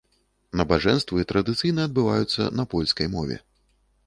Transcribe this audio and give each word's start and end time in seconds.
Набажэнствы 0.61 1.25
традыцыйна 1.31 1.87
адбываюцца 1.89 2.49
на 2.63 2.67
польскай 2.73 3.07
мове. 3.19 3.41